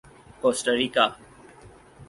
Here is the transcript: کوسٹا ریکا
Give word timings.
کوسٹا 0.41 0.71
ریکا 0.79 1.05